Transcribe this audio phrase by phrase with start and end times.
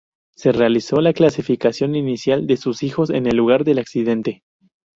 [0.35, 4.41] Se realizó la clasificación inicial de sus hijos en el lugar del accidente.